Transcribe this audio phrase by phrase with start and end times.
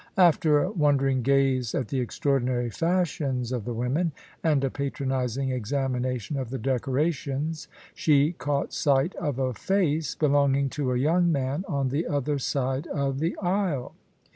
[0.17, 6.39] After a wondering gaze at the extraordinary fashions of the women, and a patronising examination
[6.39, 11.89] of the decorations, she caught sight of a face belonging to a young man on
[11.89, 13.93] the other side of the aisle.